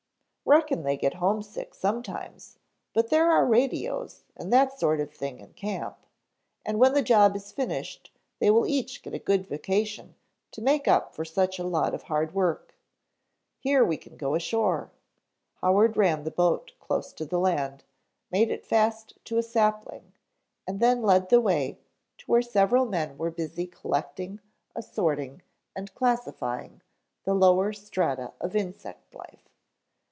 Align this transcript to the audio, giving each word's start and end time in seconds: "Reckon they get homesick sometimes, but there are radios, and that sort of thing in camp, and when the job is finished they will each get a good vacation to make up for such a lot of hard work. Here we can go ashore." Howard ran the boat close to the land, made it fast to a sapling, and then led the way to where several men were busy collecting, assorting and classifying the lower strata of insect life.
"Reckon 0.43 0.83
they 0.83 0.97
get 0.97 1.13
homesick 1.13 1.73
sometimes, 1.73 2.59
but 2.93 3.09
there 3.09 3.31
are 3.31 3.45
radios, 3.45 4.25
and 4.35 4.51
that 4.51 4.77
sort 4.77 4.99
of 4.99 5.13
thing 5.13 5.39
in 5.39 5.53
camp, 5.53 5.97
and 6.65 6.77
when 6.77 6.93
the 6.93 7.01
job 7.01 7.37
is 7.37 7.53
finished 7.53 8.11
they 8.39 8.51
will 8.51 8.67
each 8.67 9.01
get 9.01 9.13
a 9.13 9.19
good 9.19 9.47
vacation 9.47 10.13
to 10.51 10.61
make 10.61 10.89
up 10.89 11.13
for 11.15 11.23
such 11.23 11.57
a 11.57 11.63
lot 11.63 11.93
of 11.93 12.03
hard 12.03 12.33
work. 12.33 12.75
Here 13.59 13.85
we 13.85 13.95
can 13.95 14.17
go 14.17 14.35
ashore." 14.35 14.91
Howard 15.61 15.95
ran 15.95 16.25
the 16.25 16.31
boat 16.31 16.73
close 16.81 17.13
to 17.13 17.23
the 17.23 17.39
land, 17.39 17.85
made 18.29 18.51
it 18.51 18.65
fast 18.65 19.17
to 19.25 19.37
a 19.37 19.43
sapling, 19.43 20.11
and 20.67 20.81
then 20.81 21.01
led 21.01 21.29
the 21.29 21.39
way 21.39 21.79
to 22.17 22.25
where 22.29 22.41
several 22.41 22.85
men 22.85 23.17
were 23.17 23.31
busy 23.31 23.67
collecting, 23.67 24.41
assorting 24.75 25.43
and 25.77 25.93
classifying 25.95 26.81
the 27.23 27.33
lower 27.33 27.71
strata 27.71 28.33
of 28.41 28.53
insect 28.53 29.15
life. 29.15 29.47